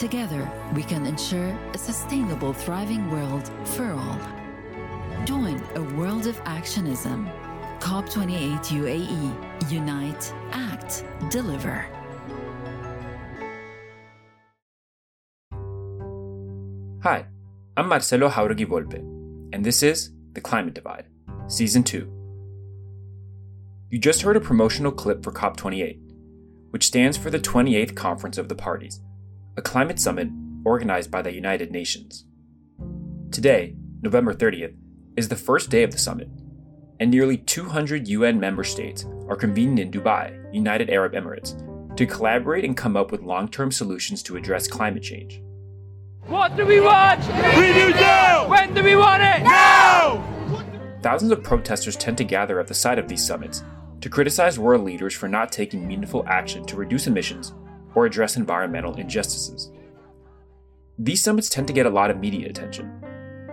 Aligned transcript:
Together, 0.00 0.50
we 0.74 0.82
can 0.82 1.04
ensure 1.04 1.54
a 1.74 1.76
sustainable, 1.76 2.54
thriving 2.54 3.10
world 3.10 3.52
for 3.66 3.84
all. 3.92 4.18
Join 5.26 5.62
a 5.74 5.82
world 5.94 6.26
of 6.26 6.42
actionism. 6.44 7.30
COP28 7.80 8.60
UAE. 8.80 9.70
Unite, 9.70 10.32
act, 10.52 11.04
deliver. 11.28 11.86
Hi, 17.02 17.26
I'm 17.76 17.86
Marcelo 17.86 18.30
Jauregui 18.30 18.64
Volpe, 18.64 19.00
and 19.52 19.62
this 19.62 19.82
is 19.82 20.12
The 20.32 20.40
Climate 20.40 20.72
Divide, 20.72 21.08
Season 21.46 21.82
2. 21.82 22.10
You 23.90 23.98
just 23.98 24.22
heard 24.22 24.38
a 24.38 24.40
promotional 24.40 24.92
clip 24.92 25.22
for 25.22 25.30
COP28, 25.30 26.00
which 26.70 26.86
stands 26.86 27.18
for 27.18 27.28
the 27.28 27.38
28th 27.38 27.94
Conference 27.94 28.38
of 28.38 28.48
the 28.48 28.54
Parties, 28.54 29.02
a 29.56 29.62
climate 29.62 29.98
summit 29.98 30.28
organized 30.64 31.10
by 31.10 31.22
the 31.22 31.32
United 31.32 31.72
Nations. 31.72 32.24
Today, 33.32 33.74
November 34.00 34.32
30th, 34.32 34.74
is 35.16 35.28
the 35.28 35.36
first 35.36 35.70
day 35.70 35.82
of 35.82 35.90
the 35.90 35.98
summit, 35.98 36.28
and 37.00 37.10
nearly 37.10 37.36
200 37.36 38.06
UN 38.06 38.38
member 38.38 38.62
states 38.62 39.04
are 39.28 39.36
convening 39.36 39.78
in 39.78 39.90
Dubai, 39.90 40.54
United 40.54 40.88
Arab 40.88 41.14
Emirates, 41.14 41.56
to 41.96 42.06
collaborate 42.06 42.64
and 42.64 42.76
come 42.76 42.96
up 42.96 43.10
with 43.10 43.22
long 43.22 43.48
term 43.48 43.72
solutions 43.72 44.22
to 44.22 44.36
address 44.36 44.68
climate 44.68 45.02
change. 45.02 45.42
What 46.26 46.56
do 46.56 46.64
we 46.64 46.80
want? 46.80 47.20
We 47.56 47.72
do 47.72 47.90
now! 47.90 48.48
When 48.48 48.72
do 48.72 48.84
we 48.84 48.94
want 48.94 49.22
it? 49.22 49.42
Now! 49.42 50.24
Thousands 51.02 51.32
of 51.32 51.42
protesters 51.42 51.96
tend 51.96 52.18
to 52.18 52.24
gather 52.24 52.60
at 52.60 52.68
the 52.68 52.74
site 52.74 52.98
of 52.98 53.08
these 53.08 53.26
summits 53.26 53.64
to 54.00 54.08
criticize 54.08 54.58
world 54.58 54.84
leaders 54.84 55.14
for 55.14 55.28
not 55.28 55.50
taking 55.50 55.86
meaningful 55.86 56.24
action 56.28 56.64
to 56.66 56.76
reduce 56.76 57.06
emissions 57.06 57.52
or 58.00 58.06
address 58.06 58.36
environmental 58.36 58.94
injustices. 58.94 59.70
These 60.98 61.22
summits 61.22 61.50
tend 61.50 61.66
to 61.66 61.74
get 61.74 61.84
a 61.84 61.90
lot 61.90 62.10
of 62.10 62.18
media 62.18 62.48
attention, 62.48 62.90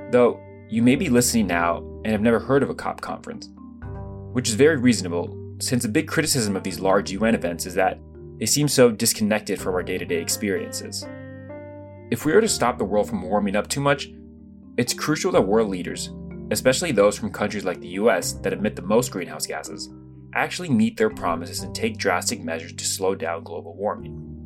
though 0.09 0.39
you 0.69 0.81
may 0.81 0.95
be 0.95 1.09
listening 1.09 1.47
now 1.47 1.79
and 2.05 2.07
have 2.07 2.21
never 2.21 2.39
heard 2.39 2.63
of 2.63 2.69
a 2.69 2.75
COP 2.75 3.01
conference, 3.01 3.49
which 4.31 4.47
is 4.47 4.55
very 4.55 4.77
reasonable 4.77 5.37
since 5.59 5.83
a 5.83 5.89
big 5.89 6.07
criticism 6.07 6.55
of 6.55 6.63
these 6.63 6.79
large 6.79 7.11
UN 7.11 7.35
events 7.35 7.65
is 7.65 7.73
that 7.75 7.99
they 8.37 8.45
seem 8.45 8.69
so 8.69 8.89
disconnected 8.89 9.59
from 9.59 9.75
our 9.75 9.83
day 9.83 9.97
to 9.97 10.05
day 10.05 10.21
experiences. 10.21 11.05
If 12.09 12.23
we 12.23 12.31
are 12.31 12.41
to 12.41 12.47
stop 12.47 12.77
the 12.77 12.85
world 12.85 13.09
from 13.09 13.21
warming 13.21 13.57
up 13.57 13.67
too 13.67 13.81
much, 13.81 14.07
it's 14.77 14.93
crucial 14.93 15.33
that 15.33 15.41
world 15.41 15.67
leaders, 15.69 16.11
especially 16.51 16.93
those 16.93 17.17
from 17.17 17.31
countries 17.31 17.65
like 17.65 17.81
the 17.81 17.99
US 17.99 18.33
that 18.43 18.53
emit 18.53 18.77
the 18.77 18.81
most 18.81 19.11
greenhouse 19.11 19.45
gases, 19.45 19.89
actually 20.33 20.69
meet 20.69 20.95
their 20.95 21.09
promises 21.09 21.63
and 21.63 21.75
take 21.75 21.97
drastic 21.97 22.41
measures 22.41 22.71
to 22.73 22.85
slow 22.85 23.13
down 23.13 23.43
global 23.43 23.75
warming. 23.75 24.36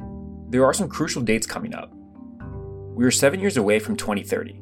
There 0.52 0.66
are 0.66 0.74
some 0.74 0.88
crucial 0.90 1.22
dates 1.24 1.48
coming 1.48 1.74
up. 1.74 1.92
We 2.94 3.06
are 3.06 3.12
seven 3.12 3.40
years 3.40 3.58
away 3.58 3.80
from 3.80 3.96
2030, 3.96 4.54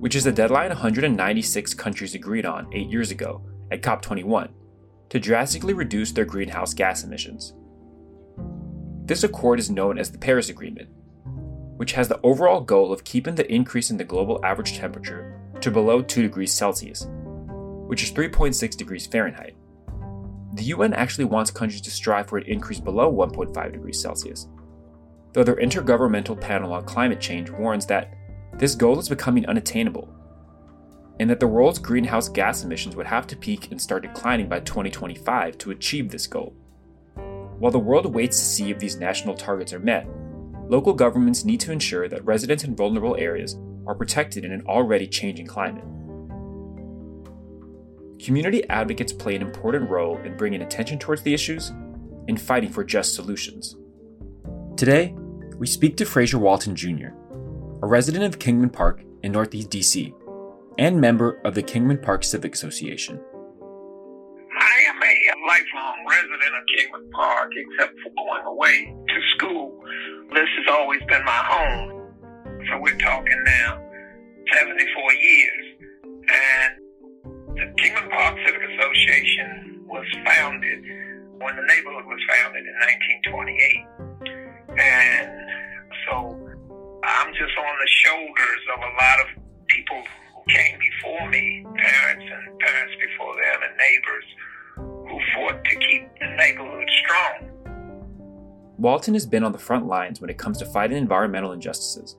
which 0.00 0.16
is 0.16 0.24
the 0.24 0.32
deadline 0.32 0.70
196 0.70 1.74
countries 1.74 2.14
agreed 2.14 2.44
on 2.44 2.72
eight 2.72 2.90
years 2.90 3.10
ago 3.12 3.42
at 3.70 3.82
COP21 3.82 4.48
to 5.10 5.20
drastically 5.20 5.74
reduce 5.74 6.10
their 6.10 6.24
greenhouse 6.24 6.74
gas 6.74 7.04
emissions. 7.04 7.54
This 9.04 9.22
accord 9.22 9.60
is 9.60 9.70
known 9.70 9.98
as 9.98 10.10
the 10.10 10.18
Paris 10.18 10.48
Agreement 10.48 10.88
which 11.76 11.92
has 11.92 12.08
the 12.08 12.20
overall 12.22 12.60
goal 12.60 12.92
of 12.92 13.04
keeping 13.04 13.34
the 13.34 13.50
increase 13.52 13.90
in 13.90 13.96
the 13.96 14.04
global 14.04 14.40
average 14.44 14.78
temperature 14.78 15.38
to 15.60 15.70
below 15.70 16.02
2 16.02 16.22
degrees 16.22 16.52
Celsius, 16.52 17.06
which 17.86 18.02
is 18.02 18.12
3.6 18.12 18.76
degrees 18.76 19.06
Fahrenheit. 19.06 19.54
The 20.54 20.64
UN 20.64 20.94
actually 20.94 21.26
wants 21.26 21.50
countries 21.50 21.82
to 21.82 21.90
strive 21.90 22.28
for 22.28 22.38
an 22.38 22.46
increase 22.46 22.80
below 22.80 23.12
1.5 23.12 23.72
degrees 23.72 24.00
Celsius, 24.00 24.48
though 25.36 25.44
their 25.44 25.56
Intergovernmental 25.56 26.40
Panel 26.40 26.72
on 26.72 26.86
Climate 26.86 27.20
Change 27.20 27.50
warns 27.50 27.84
that 27.86 28.14
this 28.54 28.74
goal 28.74 28.98
is 28.98 29.10
becoming 29.10 29.44
unattainable, 29.44 30.08
and 31.20 31.28
that 31.28 31.40
the 31.40 31.46
world's 31.46 31.78
greenhouse 31.78 32.26
gas 32.26 32.64
emissions 32.64 32.96
would 32.96 33.04
have 33.04 33.26
to 33.26 33.36
peak 33.36 33.70
and 33.70 33.78
start 33.78 34.02
declining 34.02 34.48
by 34.48 34.60
2025 34.60 35.58
to 35.58 35.72
achieve 35.72 36.10
this 36.10 36.26
goal. 36.26 36.54
While 37.58 37.70
the 37.70 37.78
world 37.78 38.14
waits 38.14 38.38
to 38.38 38.44
see 38.46 38.70
if 38.70 38.78
these 38.78 38.96
national 38.96 39.34
targets 39.34 39.74
are 39.74 39.78
met, 39.78 40.08
local 40.70 40.94
governments 40.94 41.44
need 41.44 41.60
to 41.60 41.72
ensure 41.72 42.08
that 42.08 42.24
residents 42.24 42.64
in 42.64 42.74
vulnerable 42.74 43.16
areas 43.16 43.58
are 43.86 43.94
protected 43.94 44.42
in 44.42 44.52
an 44.52 44.62
already 44.66 45.06
changing 45.06 45.46
climate. 45.46 45.84
Community 48.24 48.66
advocates 48.70 49.12
play 49.12 49.36
an 49.36 49.42
important 49.42 49.90
role 49.90 50.16
in 50.24 50.34
bringing 50.38 50.62
attention 50.62 50.98
towards 50.98 51.20
the 51.20 51.34
issues 51.34 51.74
and 52.26 52.40
fighting 52.40 52.70
for 52.70 52.82
just 52.82 53.14
solutions. 53.14 53.76
Today, 54.78 55.14
we 55.58 55.66
speak 55.66 55.96
to 55.96 56.04
Frazer 56.04 56.38
Walton 56.38 56.74
Jr., 56.74 57.08
a 57.82 57.86
resident 57.86 58.24
of 58.24 58.38
Kingman 58.38 58.70
Park 58.70 59.02
in 59.22 59.32
Northeast 59.32 59.70
DC 59.70 60.14
and 60.78 61.00
member 61.00 61.40
of 61.44 61.54
the 61.54 61.62
Kingman 61.62 61.98
Park 61.98 62.24
Civic 62.24 62.54
Association. 62.54 63.20
I 64.58 64.76
am 64.88 64.96
a 64.96 65.46
lifelong 65.46 66.06
resident 66.08 66.54
of 66.54 66.64
Kingman 66.76 67.10
Park, 67.10 67.52
except 67.56 67.94
for 68.00 68.10
going 68.14 68.44
away 68.46 68.94
to 69.08 69.20
school 69.36 69.76
this 70.32 70.48
has 70.58 70.66
always 70.74 71.00
been 71.08 71.24
my 71.24 71.42
home. 71.48 72.12
So 72.68 72.80
we're 72.80 72.98
talking 72.98 73.42
now 73.44 73.80
74 74.52 75.12
years. 75.14 75.66
And 76.02 76.72
the 77.54 77.66
Kingman 77.80 78.10
Park 78.10 78.36
Civic 78.44 78.62
Association 78.62 79.84
was 79.86 80.04
founded 80.24 80.82
when 81.38 81.54
the 81.56 81.62
neighborhood 81.62 82.06
was 82.06 82.20
founded 82.28 82.64
in 82.66 82.74
1928. 83.24 83.95
And 84.78 85.48
so 86.06 86.36
I'm 87.04 87.32
just 87.34 87.56
on 87.56 87.76
the 87.80 87.88
shoulders 87.88 88.62
of 88.74 88.80
a 88.80 88.92
lot 89.00 89.20
of 89.20 89.42
people 89.68 90.02
who 90.34 90.52
came 90.52 90.78
before 90.78 91.28
me, 91.30 91.64
parents 91.76 92.24
and 92.30 92.58
parents 92.58 92.94
before 93.00 93.34
them, 93.34 93.60
and 93.62 93.76
neighbors 93.76 94.24
who 94.76 95.20
fought 95.34 95.64
to 95.64 95.76
keep 95.76 96.08
the 96.20 96.36
neighborhood 96.36 96.88
strong. 97.04 97.50
Walton 98.78 99.14
has 99.14 99.24
been 99.24 99.44
on 99.44 99.52
the 99.52 99.58
front 99.58 99.86
lines 99.86 100.20
when 100.20 100.28
it 100.28 100.36
comes 100.36 100.58
to 100.58 100.66
fighting 100.66 100.98
environmental 100.98 101.52
injustices. 101.52 102.16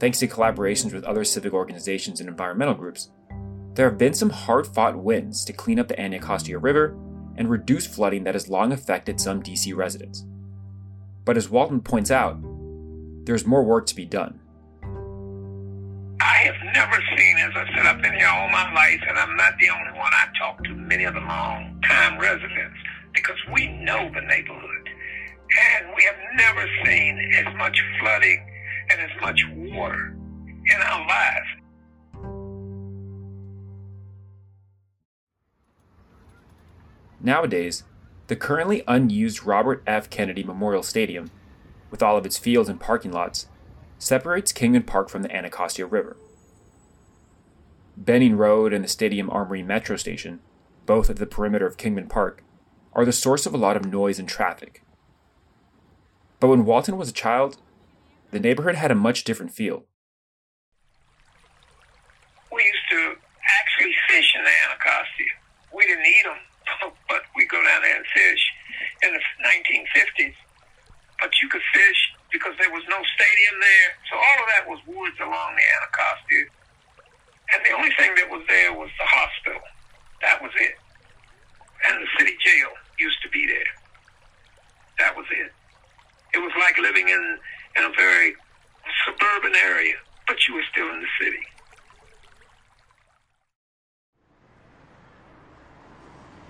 Thanks 0.00 0.18
to 0.20 0.26
collaborations 0.26 0.92
with 0.92 1.04
other 1.04 1.24
civic 1.24 1.52
organizations 1.52 2.20
and 2.20 2.28
environmental 2.28 2.74
groups, 2.74 3.10
there 3.74 3.88
have 3.88 3.98
been 3.98 4.14
some 4.14 4.30
hard 4.30 4.66
fought 4.66 4.96
wins 4.98 5.44
to 5.44 5.52
clean 5.52 5.78
up 5.78 5.86
the 5.86 6.00
Anacostia 6.00 6.58
River 6.58 6.98
and 7.36 7.48
reduce 7.48 7.86
flooding 7.86 8.24
that 8.24 8.34
has 8.34 8.48
long 8.48 8.72
affected 8.72 9.20
some 9.20 9.40
DC 9.42 9.74
residents. 9.76 10.24
But 11.28 11.36
as 11.36 11.50
Walton 11.50 11.82
points 11.82 12.10
out, 12.10 12.38
there's 13.26 13.44
more 13.44 13.62
work 13.62 13.84
to 13.88 13.94
be 13.94 14.06
done. 14.06 14.40
I 16.22 16.36
have 16.38 16.56
never 16.72 17.04
seen, 17.18 17.36
as 17.36 17.52
I 17.54 17.66
said, 17.76 17.84
I've 17.84 18.00
been 18.00 18.14
here 18.14 18.28
all 18.28 18.48
my 18.48 18.72
life, 18.72 19.02
and 19.06 19.18
I'm 19.18 19.36
not 19.36 19.52
the 19.60 19.68
only 19.68 19.92
one. 19.98 20.10
I 20.10 20.24
talk 20.38 20.64
to 20.64 20.70
many 20.74 21.04
of 21.04 21.12
the 21.12 21.20
long 21.20 21.82
time 21.86 22.18
residents 22.18 22.78
because 23.12 23.36
we 23.52 23.68
know 23.68 24.10
the 24.14 24.22
neighborhood. 24.22 24.88
And 25.76 25.88
we 25.94 26.02
have 26.04 26.16
never 26.34 26.66
seen 26.86 27.30
as 27.34 27.54
much 27.58 27.78
flooding 28.00 28.46
and 28.90 28.98
as 29.02 29.20
much 29.20 29.38
water 29.54 30.16
in 30.64 30.80
our 30.80 31.06
lives. 31.06 31.46
Nowadays, 37.20 37.84
the 38.28 38.36
currently 38.36 38.84
unused 38.86 39.44
Robert 39.44 39.82
F. 39.86 40.08
Kennedy 40.08 40.44
Memorial 40.44 40.82
Stadium, 40.82 41.30
with 41.90 42.02
all 42.02 42.16
of 42.16 42.26
its 42.26 42.38
fields 42.38 42.68
and 42.68 42.78
parking 42.78 43.10
lots, 43.10 43.48
separates 43.98 44.52
Kingman 44.52 44.84
Park 44.84 45.08
from 45.08 45.22
the 45.22 45.34
Anacostia 45.34 45.86
River. 45.86 46.16
Benning 47.96 48.36
Road 48.36 48.72
and 48.72 48.84
the 48.84 48.88
Stadium 48.88 49.28
Armory 49.30 49.62
Metro 49.62 49.96
Station, 49.96 50.40
both 50.86 51.10
at 51.10 51.16
the 51.16 51.26
perimeter 51.26 51.66
of 51.66 51.76
Kingman 51.76 52.08
Park, 52.08 52.44
are 52.92 53.04
the 53.04 53.12
source 53.12 53.46
of 53.46 53.54
a 53.54 53.58
lot 53.58 53.76
of 53.76 53.86
noise 53.86 54.18
and 54.18 54.28
traffic. 54.28 54.82
But 56.38 56.48
when 56.48 56.64
Walton 56.64 56.96
was 56.96 57.08
a 57.08 57.12
child, 57.12 57.56
the 58.30 58.38
neighborhood 58.38 58.74
had 58.74 58.90
a 58.90 58.94
much 58.94 59.24
different 59.24 59.52
feel. 59.52 59.84
We 62.52 62.62
used 62.62 62.88
to 62.90 63.14
actually 63.60 63.94
fish 64.08 64.34
in 64.36 64.44
the 64.44 64.50
Anacostia. 64.68 65.32
We 65.74 65.86
didn't 65.86 66.06
eat 66.06 66.24
them, 66.24 66.92
but 67.08 67.22
we 67.34 67.46
go 67.46 67.62
down 67.62 67.82
there 67.82 67.96
and 67.96 68.06
fish 68.14 68.52
in 69.02 69.12
the 69.12 69.20
1950s. 69.48 70.36
But 71.20 71.32
you 71.42 71.48
could 71.48 71.64
fish 71.74 72.00
because 72.30 72.54
there 72.60 72.70
was 72.70 72.84
no 72.88 73.00
stadium 73.16 73.56
there. 73.60 73.90
So 74.10 74.14
all 74.16 74.38
of 74.44 74.48
that 74.54 74.64
was 74.68 74.78
woods 74.86 75.18
along 75.18 75.56
the 75.56 75.66
Anacostia. 75.80 76.44
And 77.54 77.64
the 77.64 77.72
only 77.72 77.90
thing 77.96 78.14
that 78.20 78.28
was 78.28 78.44
there 78.46 78.72
was 78.76 78.90
the 79.00 79.08
hospital. 79.08 79.62
That 80.20 80.42
was 80.42 80.52
it. 80.60 80.76
And 81.88 82.02
the 82.02 82.10
city 82.18 82.36
jail 82.44 82.70
used 82.98 83.22
to 83.22 83.28
be 83.30 83.46
there. 83.46 83.72
That 84.98 85.16
was 85.16 85.26
it. 85.30 85.50
It 86.34 86.38
was 86.38 86.52
like 86.60 86.76
living 86.78 87.08
in, 87.08 87.38
in 87.76 87.84
a 87.84 87.92
very 87.96 88.34
suburban 89.06 89.54
area, 89.64 89.96
but 90.26 90.36
you 90.46 90.54
were 90.54 90.66
still 90.70 90.90
in 90.92 91.00
the 91.00 91.12
city. 91.18 91.44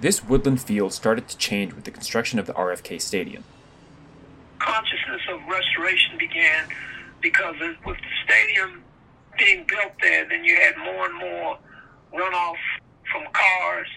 This 0.01 0.23
woodland 0.23 0.61
field 0.61 0.93
started 0.93 1.27
to 1.27 1.37
change 1.37 1.75
with 1.75 1.83
the 1.83 1.91
construction 1.91 2.39
of 2.39 2.47
the 2.47 2.53
RFK 2.53 3.01
Stadium. 3.01 3.43
Consciousness 4.61 5.23
of 5.29 5.41
restoration 5.49 6.17
began 6.17 6.69
because 7.21 7.57
with 7.85 7.97
the 7.97 8.15
stadium 8.25 8.85
being 9.37 9.67
built 9.67 9.93
there, 10.01 10.29
then 10.29 10.45
you 10.45 10.55
had 10.55 10.77
more 10.79 11.07
and 11.07 11.15
more 11.19 11.59
runoff 12.13 12.57
from 13.11 13.25
cars 13.33 13.89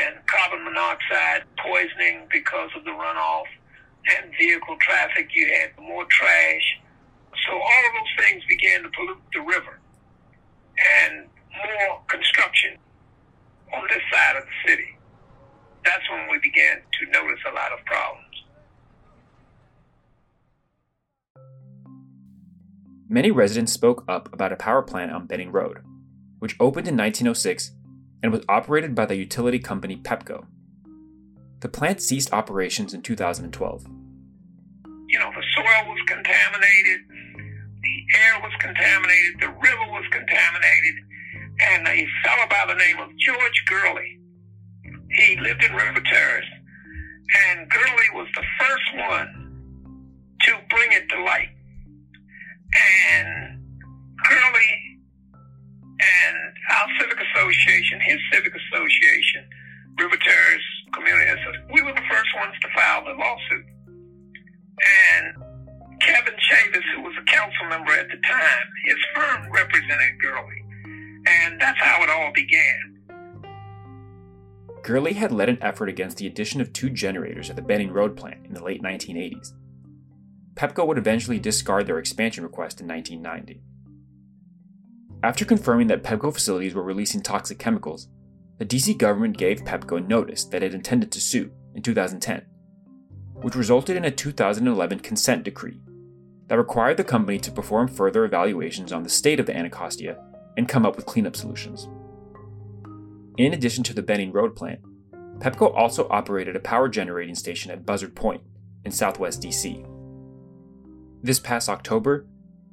and 0.00 0.16
carbon 0.26 0.64
monoxide 0.64 1.42
poisoning 1.58 2.26
because 2.32 2.70
of 2.74 2.84
the 2.84 2.90
runoff 2.90 3.44
and 4.16 4.32
vehicle 4.38 4.76
traffic. 4.80 5.28
You 5.34 5.46
had 5.60 5.78
more 5.78 6.06
trash. 6.06 6.80
So 7.46 7.52
all 7.52 7.60
of 7.60 7.92
those 7.92 8.26
things 8.26 8.42
began 8.48 8.82
to 8.82 8.88
pollute 8.96 9.20
the 9.34 9.40
river 9.40 9.78
and 11.04 11.26
more 11.52 12.00
construction 12.06 12.78
on 13.74 13.86
this 13.88 14.02
side 14.10 14.36
of 14.36 14.44
the 14.44 14.70
city. 14.70 14.97
That's 15.84 16.10
when 16.10 16.28
we 16.30 16.38
began 16.42 16.76
to 16.76 17.10
notice 17.10 17.40
a 17.50 17.54
lot 17.54 17.72
of 17.72 17.84
problems. 17.84 18.24
Many 23.08 23.30
residents 23.30 23.72
spoke 23.72 24.04
up 24.06 24.32
about 24.34 24.52
a 24.52 24.56
power 24.56 24.82
plant 24.82 25.12
on 25.12 25.26
Benning 25.26 25.50
Road, 25.50 25.78
which 26.40 26.56
opened 26.60 26.88
in 26.88 26.96
1906 26.96 27.72
and 28.22 28.32
was 28.32 28.44
operated 28.48 28.94
by 28.94 29.06
the 29.06 29.16
utility 29.16 29.58
company 29.58 29.96
Pepco. 29.96 30.44
The 31.60 31.68
plant 31.68 32.02
ceased 32.02 32.32
operations 32.32 32.92
in 32.92 33.02
2012. 33.02 33.86
You 35.08 35.18
know, 35.18 35.30
the 35.34 35.42
soil 35.56 35.88
was 35.88 35.98
contaminated, 36.06 37.00
the 37.08 37.96
air 38.14 38.40
was 38.42 38.52
contaminated, 38.60 39.40
the 39.40 39.48
river 39.48 39.86
was 39.88 40.04
contaminated, 40.12 40.94
and 41.70 41.88
a 41.88 42.06
fellow 42.22 42.46
by 42.50 42.64
the 42.68 42.74
name 42.74 42.98
of 42.98 43.08
George 43.16 43.64
Gurley, 43.66 44.17
he 45.10 45.36
lived 45.40 45.64
in 45.64 45.72
River 45.74 46.00
Terrace, 46.00 46.44
and 47.50 47.68
Gurley 47.70 48.10
was 48.14 48.28
the 48.34 48.44
first 48.60 49.08
one 49.08 49.38
to 50.42 50.52
bring 50.70 50.92
it 50.92 51.08
to 51.10 51.22
light. 51.22 51.48
Gurley 74.88 75.12
had 75.12 75.32
led 75.32 75.50
an 75.50 75.58
effort 75.60 75.90
against 75.90 76.16
the 76.16 76.26
addition 76.26 76.62
of 76.62 76.72
two 76.72 76.88
generators 76.88 77.50
at 77.50 77.56
the 77.56 77.60
Benning 77.60 77.92
Road 77.92 78.16
plant 78.16 78.46
in 78.46 78.54
the 78.54 78.64
late 78.64 78.82
1980s. 78.82 79.52
Pepco 80.54 80.86
would 80.86 80.96
eventually 80.96 81.38
discard 81.38 81.86
their 81.86 81.98
expansion 81.98 82.42
request 82.42 82.80
in 82.80 82.88
1990. 82.88 83.60
After 85.22 85.44
confirming 85.44 85.88
that 85.88 86.02
Pepco 86.02 86.32
facilities 86.32 86.74
were 86.74 86.82
releasing 86.82 87.20
toxic 87.20 87.58
chemicals, 87.58 88.08
the 88.56 88.64
DC 88.64 88.96
government 88.96 89.36
gave 89.36 89.60
Pepco 89.60 90.08
notice 90.08 90.46
that 90.46 90.62
it 90.62 90.72
intended 90.72 91.12
to 91.12 91.20
sue 91.20 91.52
in 91.74 91.82
2010, 91.82 92.46
which 93.42 93.56
resulted 93.56 93.94
in 93.94 94.06
a 94.06 94.10
2011 94.10 95.00
consent 95.00 95.44
decree 95.44 95.82
that 96.46 96.56
required 96.56 96.96
the 96.96 97.04
company 97.04 97.38
to 97.40 97.52
perform 97.52 97.88
further 97.88 98.24
evaluations 98.24 98.90
on 98.90 99.02
the 99.02 99.10
state 99.10 99.38
of 99.38 99.44
the 99.44 99.54
Anacostia 99.54 100.16
and 100.56 100.66
come 100.66 100.86
up 100.86 100.96
with 100.96 101.04
cleanup 101.04 101.36
solutions. 101.36 101.88
In 103.38 103.54
addition 103.54 103.84
to 103.84 103.94
the 103.94 104.02
Benning 104.02 104.32
Road 104.32 104.56
plant, 104.56 104.80
Pepco 105.38 105.72
also 105.72 106.08
operated 106.10 106.56
a 106.56 106.60
power 106.60 106.88
generating 106.88 107.36
station 107.36 107.70
at 107.70 107.86
Buzzard 107.86 108.16
Point 108.16 108.42
in 108.84 108.90
southwest 108.90 109.40
DC. 109.40 109.86
This 111.22 111.38
past 111.38 111.68
October, 111.68 112.26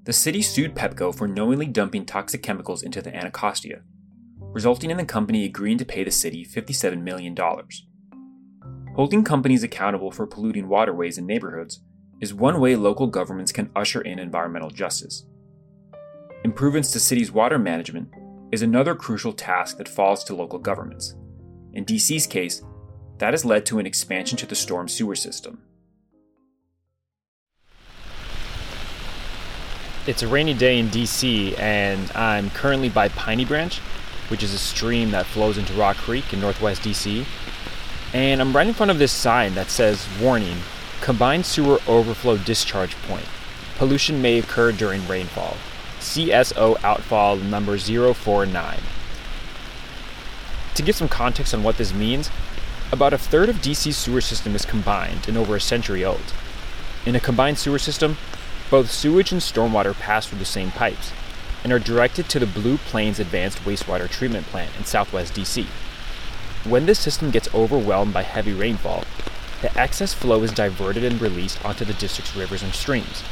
the 0.06 0.13
city 0.13 0.41
sued 0.41 0.73
Pepco 0.73 1.15
for 1.15 1.27
knowingly 1.27 1.67
dumping 1.67 2.03
toxic 2.03 2.41
chemicals 2.41 2.81
into 2.81 3.00
the 3.00 3.15
Anacostia, 3.15 3.81
resulting 4.39 4.89
in 4.89 4.97
the 4.97 5.06
company 5.06 5.45
agreeing 5.45 5.77
to 5.77 5.85
pay 5.85 6.03
the 6.03 6.09
city 6.09 6.44
$57 6.44 7.03
million. 7.03 7.38
Holding 8.95 9.23
companies 9.23 9.62
accountable 9.62 10.09
for 10.09 10.25
polluting 10.25 10.67
waterways 10.67 11.19
and 11.19 11.27
neighborhoods 11.27 11.81
is 12.21 12.33
one 12.33 12.59
way 12.59 12.75
local 12.75 13.06
governments 13.06 13.51
can 13.51 13.69
usher 13.75 14.01
in 14.01 14.17
environmental 14.17 14.71
justice. 14.71 15.27
Improvements 16.44 16.91
to 16.91 17.00
cities' 17.00 17.31
water 17.31 17.59
management 17.59 18.09
is 18.51 18.62
another 18.62 18.95
crucial 18.95 19.33
task 19.33 19.77
that 19.77 19.88
falls 19.88 20.24
to 20.24 20.36
local 20.36 20.59
governments. 20.59 21.15
In 21.74 21.86
DC's 21.86 22.27
case, 22.27 22.62
that 23.18 23.33
has 23.33 23.45
led 23.45 23.65
to 23.68 23.80
an 23.80 23.86
expansion 23.86 24.38
to 24.38 24.45
the 24.45 24.56
storm 24.56 24.88
sewer 24.88 25.15
system. 25.15 25.62
It's 30.07 30.21
a 30.21 30.27
rainy 30.27 30.53
day 30.53 30.77
in 30.77 30.89
DC, 30.89 31.57
and 31.57 32.12
I'm 32.12 32.51
currently 32.51 32.89
by 32.89 33.09
Piney 33.09 33.44
Branch, 33.44 33.75
which 34.27 34.44
is 34.44 34.53
a 34.53 34.59
stream 34.59 35.12
that 35.12 35.25
flows 35.25 35.57
into 35.57 35.74
Rock 35.74 35.98
Creek 35.98 36.31
in 36.31 36.39
northwest 36.39 36.83
DC. 36.83 37.25
And 38.13 38.39
I'm 38.39 38.56
right 38.56 38.68
in 38.68 38.74
front 38.74 38.91
of 38.91 39.00
this 39.00 39.12
sign 39.12 39.56
that 39.56 39.69
says 39.69 40.07
Warning 40.21 40.57
Combined 41.01 41.45
Sewer 41.45 41.80
Overflow 41.88 42.38
Discharge 42.38 42.95
Point. 43.07 43.25
Pollution 43.77 44.21
may 44.21 44.39
occur 44.39 44.71
during 44.71 45.06
rainfall. 45.07 45.57
CSO 46.05 46.77
outfall 46.83 47.35
number 47.35 47.77
049. 47.77 48.79
To 50.75 50.81
give 50.83 50.95
some 50.95 51.09
context 51.09 51.53
on 51.53 51.63
what 51.63 51.77
this 51.77 51.93
means, 51.93 52.29
about 52.91 53.11
a 53.11 53.17
third 53.17 53.49
of 53.49 53.57
DC's 53.57 53.97
sewer 53.97 54.21
system 54.21 54.55
is 54.55 54.65
combined 54.65 55.27
and 55.27 55.35
over 55.35 55.55
a 55.55 55.59
century 55.59 56.05
old. 56.05 56.33
In 57.07 57.15
a 57.15 57.19
combined 57.19 57.57
sewer 57.57 57.79
system, 57.79 58.17
both 58.69 58.91
sewage 58.91 59.31
and 59.31 59.41
stormwater 59.41 59.97
pass 59.97 60.27
through 60.27 60.39
the 60.39 60.45
same 60.45 60.69
pipes 60.71 61.11
and 61.63 61.73
are 61.73 61.79
directed 61.79 62.29
to 62.29 62.39
the 62.39 62.45
Blue 62.45 62.77
Plains 62.77 63.19
Advanced 63.19 63.57
Wastewater 63.63 64.07
Treatment 64.07 64.45
Plant 64.45 64.77
in 64.77 64.85
southwest 64.85 65.33
DC. 65.33 65.65
When 66.65 66.85
this 66.85 66.99
system 66.99 67.31
gets 67.31 67.53
overwhelmed 67.53 68.13
by 68.13 68.21
heavy 68.21 68.53
rainfall, 68.53 69.03
the 69.61 69.75
excess 69.77 70.13
flow 70.13 70.43
is 70.43 70.51
diverted 70.51 71.03
and 71.03 71.19
released 71.19 71.65
onto 71.65 71.83
the 71.83 71.93
district's 71.93 72.35
rivers 72.35 72.61
and 72.61 72.73
streams. 72.73 73.23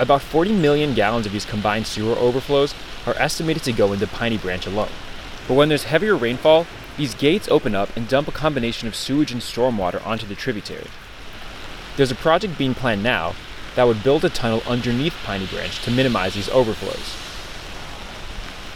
About 0.00 0.22
40 0.22 0.52
million 0.52 0.94
gallons 0.94 1.26
of 1.26 1.32
these 1.32 1.44
combined 1.44 1.86
sewer 1.86 2.16
overflows 2.16 2.74
are 3.06 3.14
estimated 3.18 3.62
to 3.64 3.72
go 3.72 3.92
into 3.92 4.06
Piney 4.06 4.38
Branch 4.38 4.66
alone. 4.66 4.88
But 5.46 5.54
when 5.54 5.68
there's 5.68 5.84
heavier 5.84 6.16
rainfall, 6.16 6.66
these 6.96 7.14
gates 7.14 7.50
open 7.50 7.74
up 7.74 7.94
and 7.94 8.08
dump 8.08 8.26
a 8.26 8.32
combination 8.32 8.88
of 8.88 8.96
sewage 8.96 9.30
and 9.30 9.42
stormwater 9.42 10.04
onto 10.06 10.26
the 10.26 10.34
tributary. 10.34 10.86
There's 11.98 12.10
a 12.10 12.14
project 12.14 12.56
being 12.56 12.74
planned 12.74 13.02
now 13.02 13.34
that 13.76 13.86
would 13.86 14.02
build 14.02 14.24
a 14.24 14.30
tunnel 14.30 14.62
underneath 14.66 15.14
Piney 15.22 15.46
Branch 15.46 15.82
to 15.82 15.90
minimize 15.90 16.32
these 16.32 16.48
overflows. 16.48 17.14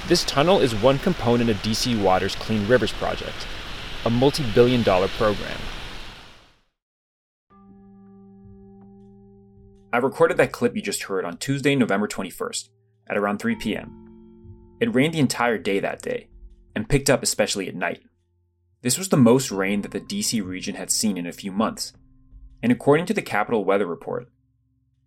This 0.09 0.25
tunnel 0.25 0.61
is 0.61 0.75
one 0.75 0.99
component 0.99 1.49
of 1.49 1.57
DC 1.62 1.99
Water's 2.00 2.35
Clean 2.35 2.69
Rivers 2.69 2.93
Project, 2.93 3.47
a 4.04 4.11
multi 4.11 4.45
billion 4.52 4.83
dollar 4.83 5.09
program. 5.09 5.59
I 9.95 9.99
recorded 9.99 10.39
that 10.39 10.51
clip 10.51 10.75
you 10.75 10.83
just 10.83 11.05
heard 11.05 11.25
on 11.25 11.37
Tuesday, 11.37 11.77
November 11.77 12.09
21st, 12.09 12.69
at 13.07 13.17
around 13.17 13.39
3 13.39 13.55
p.m. 13.55 14.77
It 14.81 14.93
rained 14.93 15.15
the 15.15 15.21
entire 15.21 15.57
day 15.57 15.79
that 15.79 16.03
day, 16.03 16.31
and 16.75 16.89
picked 16.89 17.09
up 17.09 17.23
especially 17.23 17.69
at 17.69 17.77
night. 17.77 18.03
This 18.83 18.99
was 18.99 19.11
the 19.11 19.17
most 19.17 19.53
rain 19.53 19.83
that 19.83 19.93
the 19.93 20.01
DC 20.01 20.45
region 20.45 20.75
had 20.75 20.91
seen 20.91 21.17
in 21.17 21.29
a 21.29 21.33
few 21.33 21.53
months, 21.53 21.93
and 22.61 22.73
according 22.73 23.07
to 23.07 23.15
the 23.15 23.23
Capital 23.23 23.65
Weather 23.65 23.87
Report, 23.87 24.27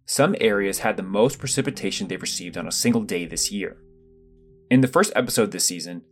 some 0.06 0.38
areas 0.40 0.80
had 0.80 0.96
the 0.96 1.04
most 1.04 1.38
precipitation 1.38 2.08
they've 2.08 2.22
received 2.22 2.58
on 2.58 2.66
a 2.66 2.72
single 2.72 3.02
day 3.02 3.26
this 3.26 3.52
year. 3.52 3.76
In 4.72 4.80
the 4.80 4.88
first 4.88 5.12
episode 5.18 5.52
this 5.52 5.66
season, 5.66 6.04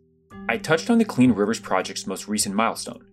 I 0.50 0.58
touched 0.58 0.90
on 0.90 0.98
the 0.98 1.06
Clean 1.06 1.32
Rivers 1.32 1.62
Project's 1.62 2.06
most 2.06 2.28
recent 2.28 2.54
milestone 2.56 3.06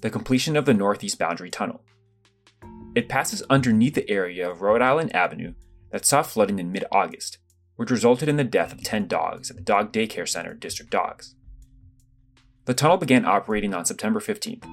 the 0.00 0.10
completion 0.10 0.56
of 0.56 0.64
the 0.64 0.74
Northeast 0.74 1.16
Boundary 1.16 1.48
Tunnel. 1.48 1.84
It 2.96 3.10
passes 3.10 3.42
underneath 3.50 3.94
the 3.94 4.08
area 4.08 4.50
of 4.50 4.62
Rhode 4.62 4.80
Island 4.80 5.14
Avenue 5.14 5.52
that 5.92 6.06
saw 6.06 6.22
flooding 6.22 6.58
in 6.58 6.72
mid 6.72 6.86
August, 6.90 7.36
which 7.76 7.90
resulted 7.90 8.26
in 8.26 8.36
the 8.36 8.42
death 8.42 8.72
of 8.72 8.82
10 8.82 9.06
dogs 9.06 9.50
at 9.50 9.56
the 9.56 9.62
Dog 9.62 9.92
Daycare 9.92 10.26
Center 10.26 10.54
District 10.54 10.90
Dogs. 10.90 11.34
The 12.64 12.72
tunnel 12.72 12.96
began 12.96 13.26
operating 13.26 13.74
on 13.74 13.84
September 13.84 14.18
15th, 14.18 14.64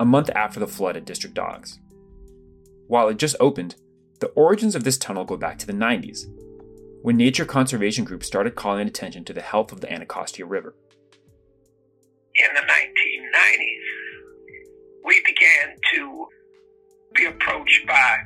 a 0.00 0.04
month 0.04 0.28
after 0.34 0.58
the 0.58 0.66
flood 0.66 0.96
at 0.96 1.04
District 1.04 1.36
Dogs. 1.36 1.78
While 2.88 3.08
it 3.08 3.16
just 3.16 3.36
opened, 3.38 3.76
the 4.18 4.30
origins 4.30 4.74
of 4.74 4.82
this 4.82 4.98
tunnel 4.98 5.24
go 5.24 5.36
back 5.36 5.56
to 5.60 5.66
the 5.66 5.72
90s, 5.72 6.26
when 7.02 7.16
nature 7.16 7.44
conservation 7.44 8.04
groups 8.04 8.26
started 8.26 8.56
calling 8.56 8.88
attention 8.88 9.24
to 9.26 9.32
the 9.32 9.40
health 9.40 9.70
of 9.70 9.80
the 9.80 9.92
Anacostia 9.92 10.46
River. 10.46 10.74
In 12.34 12.54
the 12.54 12.60
1990s, 12.60 13.84
we 15.04 15.22
began 15.24 15.76
to 15.94 16.26
be 17.14 17.26
approached 17.26 17.86
by 17.86 18.18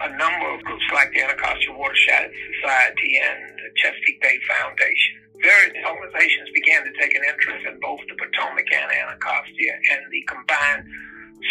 a 0.00 0.08
number 0.16 0.54
of 0.54 0.62
groups 0.64 0.84
like 0.92 1.12
the 1.12 1.22
Anacostia 1.22 1.72
Watershed 1.72 2.30
Society 2.60 3.20
and 3.22 3.38
the 3.58 3.70
Chesapeake 3.76 4.20
Bay 4.20 4.38
Foundation. 4.48 5.14
Various 5.40 5.74
organizations 5.86 6.48
began 6.54 6.84
to 6.84 6.92
take 7.00 7.14
an 7.14 7.22
interest 7.24 7.66
in 7.66 7.78
both 7.80 8.00
the 8.08 8.14
Potomac 8.14 8.66
and 8.72 8.90
Anacostia 8.90 9.72
and 9.92 10.00
the 10.10 10.22
combined 10.26 10.84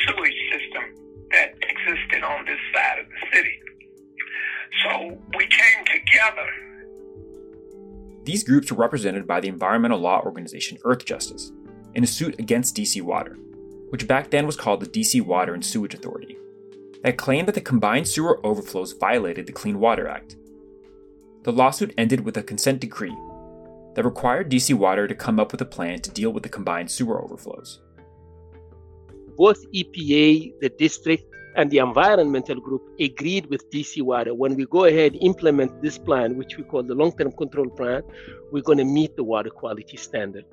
sewage 0.05 0.39
system 0.51 0.83
that 1.31 1.55
existed 1.61 2.23
on 2.23 2.45
this 2.45 2.59
side 2.73 2.99
of 2.99 3.05
the 3.07 3.37
city. 3.37 3.59
So 4.83 5.17
we 5.37 5.45
came 5.47 5.85
together. 5.85 6.47
These 8.23 8.43
groups 8.43 8.71
were 8.71 8.77
represented 8.77 9.27
by 9.27 9.41
the 9.41 9.47
environmental 9.47 9.99
law 9.99 10.21
organization 10.21 10.77
Earthjustice 10.85 11.51
in 11.93 12.03
a 12.03 12.07
suit 12.07 12.39
against 12.39 12.75
DC 12.75 13.01
Water, 13.01 13.37
which 13.89 14.07
back 14.07 14.29
then 14.29 14.45
was 14.45 14.55
called 14.55 14.79
the 14.79 14.87
DC 14.87 15.21
Water 15.21 15.53
and 15.53 15.63
Sewage 15.63 15.93
Authority, 15.93 16.37
that 17.03 17.17
claimed 17.17 17.47
that 17.47 17.55
the 17.55 17.61
combined 17.61 18.07
sewer 18.07 18.39
overflows 18.45 18.93
violated 18.93 19.45
the 19.45 19.53
Clean 19.53 19.79
Water 19.79 20.07
Act. 20.07 20.37
The 21.43 21.51
lawsuit 21.51 21.93
ended 21.97 22.21
with 22.21 22.37
a 22.37 22.43
consent 22.43 22.79
decree 22.79 23.15
that 23.95 24.05
required 24.05 24.49
DC 24.49 24.73
Water 24.73 25.07
to 25.07 25.13
come 25.13 25.39
up 25.39 25.51
with 25.51 25.61
a 25.61 25.65
plan 25.65 25.99
to 25.99 26.09
deal 26.11 26.31
with 26.31 26.43
the 26.43 26.49
combined 26.49 26.89
sewer 26.89 27.21
overflows. 27.21 27.81
Both 29.37 29.69
EPA, 29.73 30.59
the 30.61 30.69
district, 30.69 31.25
and 31.55 31.69
the 31.69 31.79
environmental 31.79 32.59
group 32.59 32.81
agreed 32.99 33.45
with 33.47 33.69
DC 33.69 34.01
Water 34.01 34.33
when 34.33 34.55
we 34.55 34.65
go 34.65 34.85
ahead 34.85 35.13
and 35.13 35.21
implement 35.21 35.81
this 35.81 35.97
plan, 35.97 36.37
which 36.37 36.57
we 36.57 36.63
call 36.63 36.83
the 36.83 36.95
long-term 36.95 37.31
control 37.33 37.69
plan, 37.69 38.01
we're 38.51 38.63
going 38.63 38.77
to 38.77 38.85
meet 38.85 39.15
the 39.15 39.23
water 39.23 39.49
quality 39.49 39.97
standard. 39.97 40.45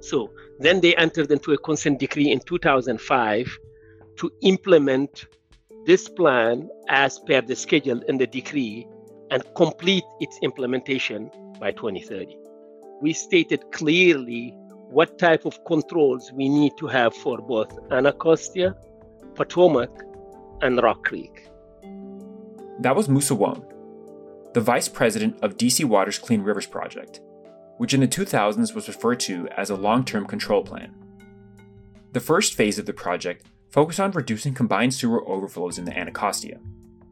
So 0.00 0.30
then 0.58 0.80
they 0.80 0.94
entered 0.96 1.32
into 1.32 1.52
a 1.52 1.58
consent 1.58 1.98
decree 1.98 2.30
in 2.30 2.40
2005 2.40 3.58
to 4.16 4.32
implement 4.42 5.26
this 5.84 6.08
plan 6.08 6.68
as 6.88 7.18
per 7.18 7.40
the 7.40 7.54
schedule 7.54 8.00
in 8.08 8.18
the 8.18 8.26
decree 8.26 8.86
and 9.30 9.42
complete 9.54 10.04
its 10.20 10.38
implementation 10.42 11.30
by 11.60 11.72
2030. 11.72 12.36
We 13.02 13.12
stated 13.12 13.70
clearly 13.72 14.54
what 14.88 15.18
type 15.18 15.44
of 15.44 15.64
controls 15.64 16.32
we 16.32 16.48
need 16.48 16.72
to 16.78 16.86
have 16.86 17.14
for 17.14 17.38
both 17.38 17.76
Anacostia, 17.90 18.76
Potomac, 19.34 19.90
and 20.62 20.82
Rock 20.82 21.04
Creek. 21.04 21.48
That 22.80 22.96
was 22.96 23.08
Moussa 23.08 23.34
Wone, 23.34 23.64
the 24.52 24.60
vice 24.60 24.88
president 24.88 25.38
of 25.42 25.56
DC 25.56 25.84
Water's 25.84 26.18
Clean 26.18 26.40
Rivers 26.42 26.66
Project, 26.66 27.20
which 27.78 27.92
in 27.92 28.00
the 28.00 28.08
2000s 28.08 28.74
was 28.74 28.88
referred 28.88 29.20
to 29.20 29.48
as 29.56 29.70
a 29.70 29.76
long 29.76 30.04
term 30.04 30.26
control 30.26 30.62
plan. 30.62 30.94
The 32.12 32.20
first 32.20 32.54
phase 32.54 32.78
of 32.78 32.86
the 32.86 32.92
project 32.92 33.46
focused 33.74 33.98
on 33.98 34.12
reducing 34.12 34.54
combined 34.54 34.94
sewer 34.94 35.28
overflows 35.28 35.78
in 35.78 35.84
the 35.84 35.98
Anacostia. 35.98 36.60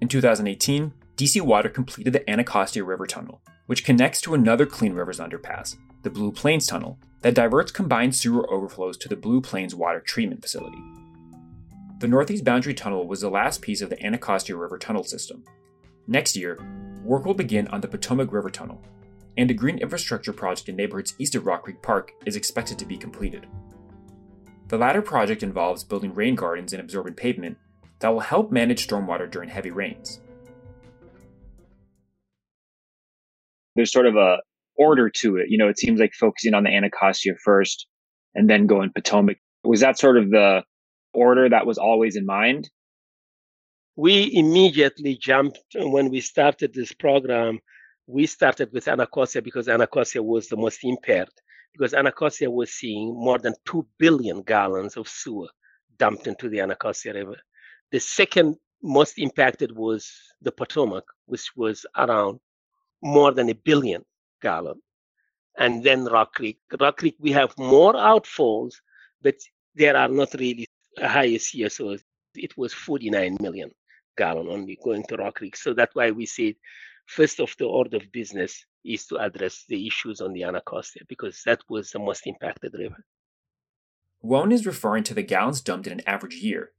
In 0.01 0.07
2018, 0.07 0.93
DC 1.17 1.41
Water 1.41 1.69
completed 1.69 2.13
the 2.13 2.31
Anacostia 2.31 2.85
River 2.85 3.05
Tunnel, 3.05 3.43
which 3.67 3.85
connects 3.85 4.21
to 4.21 4.33
another 4.33 4.65
Clean 4.65 4.93
Rivers 4.93 5.19
underpass, 5.19 5.75
the 6.05 6.11
Blue 6.11 6.31
Plains 6.31 6.69
Tunnel, 6.69 7.01
that 7.23 7.35
diverts 7.35 7.73
combined 7.73 8.15
sewer 8.15 8.49
overflows 8.49 8.97
to 8.99 9.09
the 9.09 9.17
Blue 9.17 9.41
Plains 9.41 9.75
Water 9.75 9.99
Treatment 9.99 10.41
Facility. 10.41 10.79
The 11.99 12.07
Northeast 12.07 12.45
Boundary 12.45 12.75
Tunnel 12.75 13.09
was 13.09 13.23
the 13.23 13.29
last 13.29 13.61
piece 13.61 13.81
of 13.81 13.91
the 13.91 14.01
Anacostia 14.01 14.55
River 14.55 14.79
Tunnel 14.79 15.03
system. 15.03 15.43
Next 16.07 16.37
year, 16.37 16.61
work 17.03 17.25
will 17.25 17.35
begin 17.35 17.67
on 17.69 17.81
the 17.81 17.89
Potomac 17.89 18.33
River 18.33 18.51
Tunnel, 18.51 18.81
and 19.37 19.51
a 19.51 19.55
green 19.55 19.79
infrastructure 19.79 20.33
project 20.33 20.69
in 20.69 20.77
neighborhoods 20.77 21.17
east 21.19 21.35
of 21.35 21.45
Rock 21.45 21.65
Creek 21.65 21.83
Park 21.83 22.13
is 22.25 22.37
expected 22.37 22.79
to 22.79 22.87
be 22.87 22.97
completed. 22.97 23.49
The 24.73 24.79
latter 24.79 25.03
project 25.03 25.43
involves 25.43 25.85
building 25.85 26.15
rain 26.15 26.35
gardens 26.35 26.73
and 26.73 26.81
absorbent 26.81 27.19
pavement 27.19 27.59
that 27.99 28.09
will 28.09 28.21
help 28.21 28.51
manage 28.51 28.89
stormwater 28.89 29.31
during 29.31 29.51
heavy 29.51 29.71
rains. 29.71 30.19
There's 33.77 33.93
sort 33.93 34.07
of 34.07 34.17
a 34.17 34.39
order 34.79 35.11
to 35.11 35.37
it. 35.37 35.51
You 35.51 35.59
know, 35.59 35.69
it 35.69 35.79
seems 35.79 36.01
like 36.01 36.15
focusing 36.15 36.55
on 36.55 36.65
the 36.65 36.71
Anacostia 36.71 37.35
first 37.45 37.87
and 38.35 38.49
then 38.49 38.67
going 38.67 38.91
Potomac. 38.95 39.37
Was 39.63 39.81
that 39.81 39.99
sort 39.99 40.17
of 40.17 40.31
the 40.31 40.63
order 41.13 41.51
that 41.51 41.67
was 41.67 41.77
always 41.77 42.17
in 42.17 42.25
mind? 42.25 42.71
We 43.95 44.31
immediately 44.33 45.19
jumped 45.21 45.61
when 45.75 46.09
we 46.09 46.23
started 46.23 46.73
this 46.73 46.93
program. 46.93 47.59
We 48.07 48.25
started 48.25 48.73
with 48.73 48.89
Anacostia 48.89 49.43
because 49.43 49.69
Anacostia 49.69 50.23
was 50.23 50.49
the 50.49 50.57
most 50.57 50.83
impaired, 50.83 51.29
because 51.73 51.95
Anacostia 51.95 52.51
was 52.51 52.73
seeing 52.73 53.15
more 53.15 53.39
than 53.39 53.55
2 53.65 53.87
billion 53.99 54.43
gallons 54.43 54.97
of 54.97 55.09
sewer 55.09 55.49
dumped 55.99 56.27
into 56.27 56.49
the 56.49 56.61
Anacostia 56.61 57.15
River. 57.15 57.37
The 57.91 58.01
second 58.01 58.57
most 58.83 59.19
impacted 59.19 59.73
was 59.73 60.11
the 60.41 60.53
Potomac, 60.53 61.05
which 61.27 61.51
was 61.57 61.87
around 61.97 62.41
more 63.03 63.33
than 63.33 63.49
a 63.49 63.55
billion 63.55 64.05
gallon. 64.41 64.81
And 65.59 65.85
then 65.85 66.05
Rock 66.05 66.35
Creek. 66.35 66.59
Rock 66.81 66.99
Creek, 66.99 67.17
we 67.21 67.33
have 67.33 67.57
more 67.59 67.95
outfalls, 67.95 68.75
but 69.21 69.37
there 69.75 69.97
are 69.97 70.09
not 70.09 70.35
really 70.35 70.67
highest 70.99 71.55
year. 71.55 71.69
So 71.69 71.97
it 72.35 72.57
was 72.57 72.73
49 72.73 73.37
million 73.41 73.71
gallon 74.17 74.49
only 74.49 74.79
going 74.83 75.05
to 75.05 75.17
Rock 75.17 75.37
Creek. 75.37 75.57
So 75.57 75.75
that's 75.75 75.95
why 75.95 76.11
we 76.11 76.27
said 76.27 76.55
first 77.07 77.41
of 77.41 77.55
the 77.59 77.67
order 77.67 77.99
of 77.99 78.13
business 78.13 78.65
is 78.85 79.07
to 79.07 79.17
address 79.17 79.65
the 79.69 79.87
issues 79.87 80.21
on 80.21 80.33
the 80.33 80.45
Anacostia 80.45 81.03
because 81.09 81.43
that 81.45 81.61
was 81.69 81.91
the 81.91 81.99
most 81.99 82.27
impacted 82.27 82.75
river. 82.75 83.05
Wone 84.21 84.53
is 84.53 84.67
referring 84.67 85.05
to 85.05 85.15
the 85.15 85.23
gallons 85.23 85.61
dumped 85.61 85.87
in 85.87 85.95
an 85.95 86.03
average 86.07 86.37
year. 86.37 86.73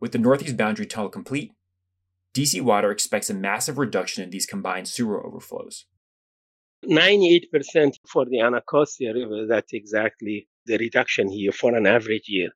With 0.00 0.12
the 0.12 0.18
northeast 0.18 0.56
boundary 0.56 0.86
tunnel 0.86 1.10
complete, 1.10 1.52
DC 2.34 2.60
Water 2.62 2.90
expects 2.90 3.30
a 3.30 3.34
massive 3.34 3.78
reduction 3.78 4.24
in 4.24 4.30
these 4.30 4.46
combined 4.46 4.88
sewer 4.88 5.24
overflows. 5.24 5.86
98% 6.84 7.94
for 8.08 8.24
the 8.24 8.40
Anacostia 8.40 9.14
River, 9.14 9.46
that's 9.46 9.72
exactly 9.72 10.48
the 10.66 10.78
reduction 10.78 11.30
here 11.30 11.52
for 11.52 11.74
an 11.76 11.86
average 11.86 12.28
year. 12.28 12.50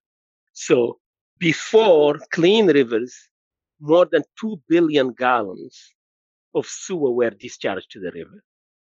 So 0.52 0.98
before 1.38 2.18
clean 2.32 2.66
rivers, 2.66 3.14
more 3.80 4.06
than 4.10 4.22
2 4.40 4.62
billion 4.68 5.12
gallons 5.12 5.92
of 6.54 6.66
sewer 6.66 7.12
were 7.12 7.30
discharged 7.30 7.90
to 7.90 8.00
the 8.00 8.10
river. 8.12 8.42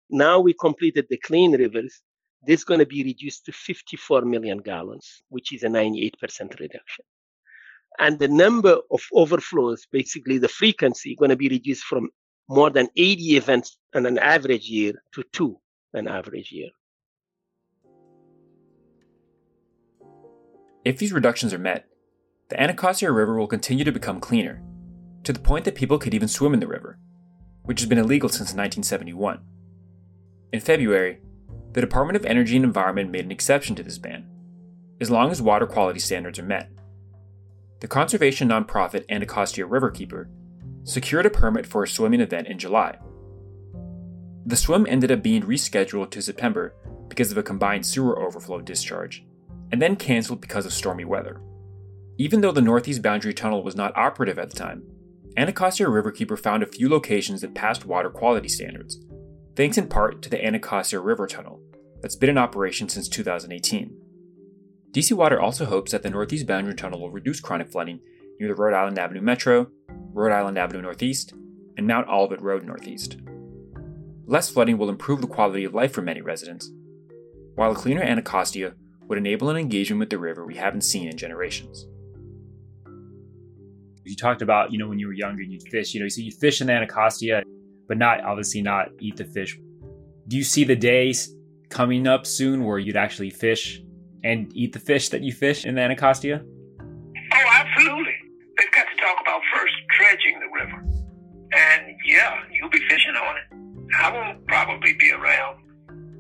Now 0.10 0.40
we 0.40 0.54
completed 0.54 1.08
the 1.10 1.18
clean 1.18 1.54
rivers. 1.54 2.02
This 2.46 2.62
is 2.62 2.64
going 2.64 2.80
to 2.80 2.86
be 2.86 3.04
reduced 3.04 3.46
to 3.46 3.52
54 3.52 4.22
million 4.22 4.60
gallons, 4.60 5.24
which 5.30 5.54
is 5.54 5.64
a 5.64 5.68
98% 5.68 6.14
reduction. 6.60 7.06
And 8.00 8.20
the 8.20 8.28
number 8.28 8.78
of 8.92 9.02
overflows, 9.14 9.88
basically 9.92 10.38
the 10.38 10.48
frequency, 10.48 11.16
going 11.16 11.30
to 11.30 11.36
be 11.36 11.50
reduced 11.50 11.84
from 11.84 12.10
more 12.48 12.70
than 12.70 12.88
80 12.96 13.38
events 13.38 13.78
in 13.94 14.06
an 14.06 14.18
average 14.20 14.70
year 14.70 14.94
to 15.14 15.24
two 15.34 15.58
an 15.94 16.08
average 16.08 16.52
year. 16.52 16.70
If 20.86 20.98
these 20.98 21.12
reductions 21.12 21.54
are 21.54 21.60
met, 21.60 21.88
the 22.50 22.62
Anacostia 22.62 23.12
River 23.12 23.38
will 23.38 23.48
continue 23.48 23.84
to 23.84 23.92
become 23.92 24.20
cleaner, 24.22 24.62
to 25.24 25.34
the 25.34 25.40
point 25.40 25.66
that 25.66 25.76
people 25.76 25.98
could 25.98 26.14
even 26.14 26.30
swim 26.30 26.54
in 26.54 26.60
the 26.60 26.68
river, 26.68 26.98
which 27.64 27.82
has 27.82 27.90
been 27.90 27.98
illegal 27.98 28.30
since 28.30 28.54
1971. 28.54 29.42
In 30.54 30.62
February, 30.62 31.20
the 31.74 31.82
Department 31.82 32.16
of 32.16 32.26
Energy 32.26 32.56
and 32.56 32.64
Environment 32.64 33.12
made 33.12 33.26
an 33.26 33.32
exception 33.32 33.76
to 33.76 33.84
this 33.84 33.98
ban, 33.98 34.26
as 35.02 35.12
long 35.12 35.30
as 35.30 35.42
water 35.42 35.68
quality 35.68 36.00
standards 36.00 36.40
are 36.40 36.44
met. 36.44 36.72
The 37.82 37.88
conservation 37.88 38.48
nonprofit 38.48 39.04
Anacostia 39.10 39.68
Riverkeeper 39.68 40.28
secured 40.84 41.26
a 41.26 41.30
permit 41.30 41.66
for 41.66 41.84
a 41.84 41.88
swimming 41.88 42.22
event 42.22 42.48
in 42.48 42.58
July. 42.58 42.98
The 44.46 44.56
swim 44.56 44.88
ended 44.88 45.12
up 45.12 45.22
being 45.22 45.44
rescheduled 45.44 46.12
to 46.12 46.22
September 46.22 46.74
because 47.10 47.30
of 47.30 47.38
a 47.38 47.44
combined 47.44 47.86
sewer 47.86 48.18
overflow 48.18 48.62
discharge, 48.62 49.26
and 49.74 49.82
then 49.82 49.98
canceled 49.98 50.40
because 50.40 50.66
of 50.66 50.72
stormy 50.72 51.04
weather. 51.04 51.42
Even 52.18 52.40
though 52.40 52.54
the 52.54 52.62
Northeast 52.62 53.02
Boundary 53.02 53.34
Tunnel 53.34 53.64
was 53.64 53.76
not 53.76 53.96
operative 53.98 54.40
at 54.40 54.50
the 54.50 54.56
time, 54.56 54.84
Anacostia 55.36 55.88
Riverkeeper 55.88 56.40
found 56.40 56.64
a 56.64 56.68
few 56.68 56.88
locations 56.88 57.42
that 57.42 57.54
passed 57.54 57.86
water 57.86 58.10
quality 58.10 58.48
standards, 58.48 58.98
thanks 59.58 59.78
in 59.78 59.88
part 59.88 60.22
to 60.22 60.30
the 60.30 60.46
Anacostia 60.46 61.00
River 61.00 61.26
Tunnel, 61.26 61.60
that's 62.00 62.16
been 62.16 62.30
in 62.30 62.38
operation 62.38 62.88
since 62.88 63.10
2018. 63.10 63.92
DC 64.92 65.14
Water 65.14 65.42
also 65.42 65.66
hopes 65.66 65.92
that 65.92 66.04
the 66.04 66.12
Northeast 66.12 66.46
Boundary 66.46 66.76
Tunnel 66.76 67.02
will 67.02 67.10
reduce 67.10 67.40
chronic 67.40 67.72
flooding 67.72 68.00
near 68.40 68.50
the 68.50 68.56
Rhode 68.56 68.76
Island 68.76 69.00
Avenue 69.00 69.22
Metro, 69.22 69.68
Rhode 70.14 70.32
Island 70.32 70.60
Avenue 70.60 70.84
Northeast, 70.84 71.34
and 71.76 71.88
Mount 71.88 72.08
Olivet 72.08 72.40
Road 72.40 72.66
Northeast. 72.66 73.18
Less 74.28 74.48
flooding 74.48 74.78
will 74.78 74.90
improve 74.90 75.22
the 75.22 75.28
quality 75.28 75.64
of 75.64 75.74
life 75.74 75.92
for 75.92 76.04
many 76.04 76.22
residents, 76.22 76.72
while 77.56 77.72
a 77.72 77.76
cleaner 77.76 78.04
Anacostia 78.04 78.76
would 79.08 79.18
enable 79.18 79.50
an 79.50 79.58
engagement 79.58 80.00
with 80.00 80.12
the 80.12 80.20
river 80.20 80.46
we 80.46 80.56
haven't 80.56 80.82
seen 80.82 81.10
in 81.10 81.18
generations. 81.18 81.88
You 84.04 84.16
talked 84.16 84.44
about, 84.44 84.72
you 84.72 84.78
know, 84.78 84.88
when 84.88 85.00
you 85.00 85.08
were 85.08 85.14
younger, 85.14 85.42
and 85.42 85.52
you'd 85.52 85.68
fish. 85.68 85.96
You 85.96 86.02
know, 86.02 86.08
so 86.08 86.22
you 86.22 86.32
fish 86.32 86.62
in 86.62 86.68
the 86.68 86.74
Anacostia, 86.74 87.42
but 87.88 87.98
not 87.98 88.24
obviously 88.24 88.62
not 88.62 88.90
eat 89.00 89.18
the 89.18 89.26
fish. 89.26 89.58
Do 90.28 90.38
you 90.38 90.44
see 90.44 90.64
the 90.64 90.76
days 90.76 91.34
coming 91.70 92.08
up 92.08 92.26
soon 92.26 92.66
where 92.66 92.80
you'd 92.80 92.98
actually 92.98 93.30
fish 93.30 93.82
and 94.24 94.52
eat 94.56 94.74
the 94.74 94.80
fish 94.80 95.10
that 95.10 95.22
you 95.22 95.32
fish 95.32 95.66
in 95.66 95.76
the 95.76 95.82
Anacostia? 95.82 96.42
Oh, 96.44 97.50
absolutely. 97.52 98.16
They've 98.58 98.72
got 98.72 98.86
to 98.90 99.02
talk 99.02 99.22
about 99.22 99.42
first 99.54 99.74
dredging 99.98 100.40
the 100.40 100.48
river. 100.60 100.84
And 101.54 101.96
yeah, 102.06 102.40
you'll 102.52 102.70
be 102.70 102.82
fishing 102.90 103.16
on 103.16 103.38
it. 103.38 103.94
I 104.00 104.12
won't 104.12 104.46
probably 104.48 104.94
be 104.94 105.12
around, 105.12 105.60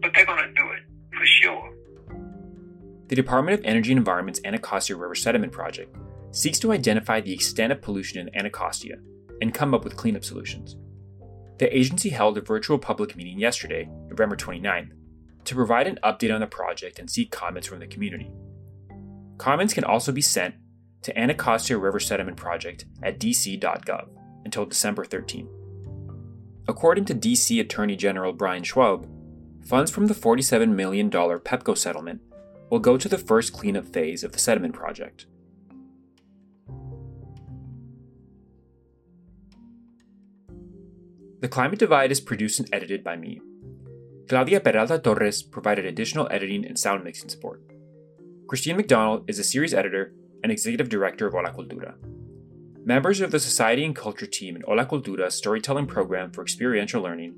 but 0.02 0.12
they're 0.16 0.26
going 0.26 0.44
to 0.44 0.54
do 0.54 0.70
it 0.72 0.84
for 1.18 1.26
sure. 1.26 1.74
The 3.08 3.16
Department 3.16 3.60
of 3.60 3.66
Energy 3.66 3.92
and 3.92 3.98
Environment's 3.98 4.40
Anacostia 4.46 4.96
River 4.96 5.16
Sediment 5.16 5.52
Project 5.52 5.96
seeks 6.32 6.60
to 6.60 6.72
identify 6.72 7.22
the 7.22 7.34
extent 7.34 7.72
of 7.72 7.82
pollution 7.82 8.20
in 8.20 8.36
Anacostia 8.38 8.98
and 9.42 9.54
come 9.54 9.74
up 9.74 9.84
with 9.84 9.96
cleanup 9.96 10.24
solutions. 10.24 10.76
The 11.58 11.76
agency 11.76 12.10
held 12.10 12.38
a 12.38 12.42
virtual 12.42 12.78
public 12.78 13.16
meeting 13.16 13.40
yesterday, 13.40 13.90
November 14.10 14.36
29th, 14.36 14.92
to 15.46 15.56
provide 15.56 15.88
an 15.88 16.00
update 16.04 16.34
on 16.34 16.42
the 16.42 16.48
project 16.48 17.00
and 17.00 17.10
seek 17.10 17.32
comments 17.32 17.68
from 17.68 17.80
the 17.80 17.88
community. 17.88 18.32
Comments 19.38 19.74
can 19.74 19.84
also 19.84 20.12
be 20.12 20.22
sent 20.22 20.56
to 21.04 21.18
Anacostia 21.18 21.78
River 21.78 22.00
Sediment 22.00 22.38
Project 22.38 22.86
at 23.02 23.20
dc.gov 23.20 24.08
until 24.46 24.66
December 24.66 25.06
13th. 25.06 25.50
According 26.68 27.06
to 27.06 27.16
DC 27.16 27.60
Attorney 27.62 27.96
General 27.96 28.34
Brian 28.34 28.64
Schwalb, 28.64 29.08
funds 29.66 29.90
from 29.90 30.08
the 30.08 30.14
$47 30.14 30.70
million 30.70 31.10
PEPCO 31.10 31.78
settlement 31.78 32.22
will 32.70 32.80
go 32.80 32.98
to 32.98 33.08
the 33.08 33.18
first 33.18 33.54
cleanup 33.54 33.86
phase 33.86 34.24
of 34.24 34.34
the 34.34 34.40
sediment 34.40 34.74
project. 34.74 35.28
The 41.40 41.48
Climate 41.48 41.78
Divide 41.78 42.12
is 42.12 42.20
produced 42.20 42.60
and 42.60 42.68
edited 42.74 43.04
by 43.04 43.16
me. 43.16 43.40
Claudia 44.28 44.60
Peralta 44.60 44.98
Torres 44.98 45.44
provided 45.44 45.86
additional 45.86 46.28
editing 46.32 46.66
and 46.66 46.80
sound 46.80 47.04
mixing 47.04 47.30
support. 47.30 47.62
Christine 48.48 48.76
McDonald 48.76 49.30
is 49.30 49.38
a 49.38 49.44
series 49.44 49.72
editor 49.72 50.14
and 50.42 50.52
executive 50.52 50.90
director 50.90 51.28
of 51.28 51.34
Hola 51.34 51.52
Cultura. 51.52 51.94
Members 52.84 53.22
of 53.22 53.30
the 53.30 53.40
Society 53.40 53.86
and 53.86 53.96
Culture 53.96 54.26
team 54.26 54.56
in 54.56 54.64
Hola 54.64 54.88
Cultura's 54.88 55.36
storytelling 55.36 55.86
program 55.86 56.32
for 56.32 56.42
experiential 56.42 57.04
learning 57.04 57.36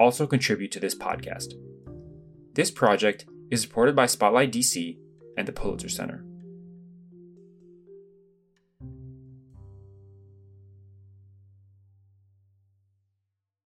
also 0.00 0.26
contribute 0.26 0.72
to 0.72 0.80
this 0.80 0.94
podcast. 0.94 1.52
This 2.54 2.70
project 2.70 3.26
is 3.50 3.60
supported 3.60 3.94
by 3.94 4.06
Spotlight 4.06 4.50
DC 4.50 4.96
and 5.36 5.46
the 5.46 5.52
Pulitzer 5.52 5.90
Center. 5.90 6.24